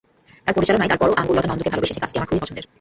তাঁর 0.45 0.55
পরিচালনায় 0.57 0.89
তার 0.91 0.99
পরও 1.01 1.17
আঙ্গুরলতা 1.21 1.49
নন্দকে 1.49 1.73
ভালোবেসেছে 1.73 2.01
কাজটি 2.01 2.17
আমার 2.19 2.29
খুবই 2.29 2.41
পছন্দের। 2.43 2.65